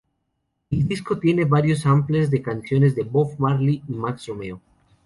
[0.71, 4.59] El disco tiene varios samplers de canciones de Bob Marley y Max Romeo.